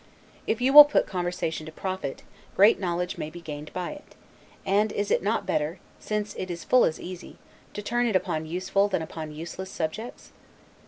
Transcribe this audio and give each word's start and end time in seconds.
If 0.47 0.61
you 0.61 0.73
will 0.73 0.85
put 0.85 1.05
conversation 1.05 1.67
to 1.67 1.71
profit, 1.71 2.23
great 2.55 2.79
knowledge 2.79 3.19
may 3.19 3.29
be 3.29 3.39
gained 3.39 3.71
by 3.71 3.91
it; 3.91 4.15
and 4.65 4.91
is 4.91 5.11
it 5.11 5.21
not 5.21 5.45
better 5.45 5.77
(since 5.99 6.33
it 6.39 6.49
is 6.49 6.63
full 6.63 6.85
as 6.85 6.99
easy) 6.99 7.37
to 7.75 7.83
turn 7.83 8.07
it 8.07 8.15
upon 8.15 8.47
useful 8.47 8.87
than 8.87 9.03
upon 9.03 9.31
useless 9.31 9.69
subjects? 9.69 10.31